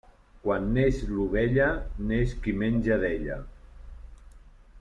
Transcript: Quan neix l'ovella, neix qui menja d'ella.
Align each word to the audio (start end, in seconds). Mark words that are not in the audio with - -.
Quan 0.45 0.63
neix 0.77 1.01
l'ovella, 1.09 1.67
neix 2.13 2.35
qui 2.45 2.57
menja 2.65 3.01
d'ella. 3.07 3.41